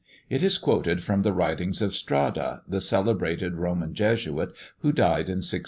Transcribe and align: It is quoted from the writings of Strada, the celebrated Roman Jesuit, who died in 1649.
It 0.31 0.41
is 0.41 0.57
quoted 0.57 1.03
from 1.03 1.21
the 1.21 1.31
writings 1.31 1.79
of 1.79 1.93
Strada, 1.93 2.63
the 2.67 2.81
celebrated 2.81 3.57
Roman 3.57 3.93
Jesuit, 3.93 4.49
who 4.79 4.91
died 4.91 5.29
in 5.29 5.45
1649. 5.45 5.59